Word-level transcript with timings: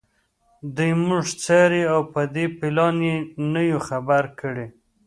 دوی 0.75 0.91
موږ 1.07 1.25
څاري 1.43 1.83
او 1.93 1.99
په 2.13 2.21
دې 2.35 2.45
پلان 2.59 2.95
یې 3.07 3.15
نه 3.53 3.61
یو 3.71 3.79
خبر 3.89 4.23
کړي 4.39 4.67